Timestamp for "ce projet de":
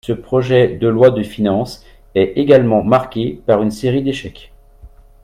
0.03-0.87